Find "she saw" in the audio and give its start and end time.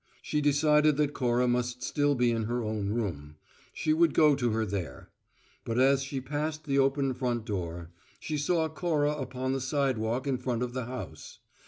8.19-8.67